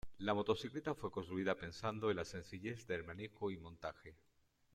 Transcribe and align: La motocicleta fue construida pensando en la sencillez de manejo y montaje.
La 0.17 0.33
motocicleta 0.33 0.95
fue 0.95 1.11
construida 1.11 1.53
pensando 1.53 2.09
en 2.09 2.17
la 2.17 2.25
sencillez 2.25 2.87
de 2.87 3.03
manejo 3.03 3.51
y 3.51 3.57
montaje. 3.57 4.15